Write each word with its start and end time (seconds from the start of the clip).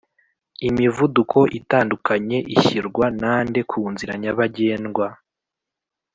Imivuduko 0.67 1.39
itandukanye 1.59 2.37
ishyirwa 2.55 3.05
nande 3.19 3.59
kunzira 3.69 4.13
nyabangendwa 4.21 5.07